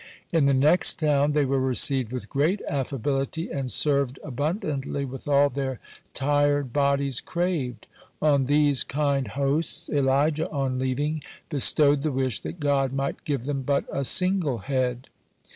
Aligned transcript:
In 0.31 0.47
the 0.47 0.53
next 0.55 0.95
town, 0.97 1.33
they 1.33 1.45
were 1.45 1.59
received 1.59 2.11
with 2.11 2.27
great 2.27 2.59
affability, 2.67 3.51
and 3.51 3.71
served 3.71 4.17
abundantly 4.23 5.05
with 5.05 5.27
all 5.27 5.47
their 5.47 5.79
tired 6.15 6.73
bodies 6.73 7.21
craved. 7.21 7.85
On 8.19 8.45
these 8.45 8.83
kind 8.83 9.27
hosts 9.27 9.91
Elijah, 9.91 10.49
on 10.49 10.79
leaving, 10.79 11.21
bestowed 11.49 12.01
the 12.01 12.11
wish 12.11 12.39
that 12.39 12.59
God 12.59 12.91
might 12.91 13.23
give 13.25 13.43
them 13.45 13.61
but 13.61 13.85
a 13.93 14.03
single 14.03 14.57
head. 14.57 15.05